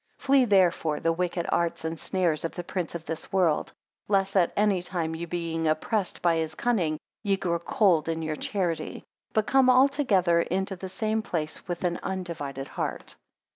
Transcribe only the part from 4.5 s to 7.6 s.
any time being oppressed by his cunning, ye grow